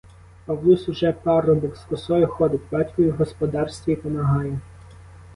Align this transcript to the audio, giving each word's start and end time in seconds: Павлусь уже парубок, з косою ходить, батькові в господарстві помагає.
Павлусь 0.45 0.87
уже 0.89 1.13
парубок, 1.13 1.75
з 1.75 1.83
косою 1.83 2.27
ходить, 2.27 2.61
батькові 2.71 3.09
в 3.11 3.15
господарстві 3.15 3.95
помагає. 3.95 4.59